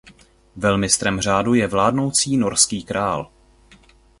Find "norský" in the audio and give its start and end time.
2.37-2.83